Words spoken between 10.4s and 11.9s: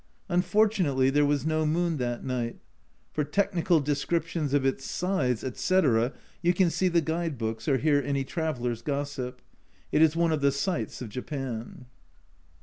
the sights of Japan.